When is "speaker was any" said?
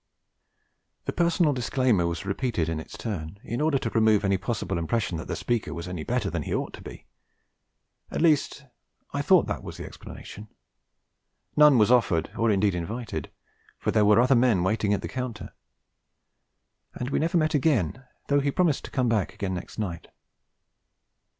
5.35-6.03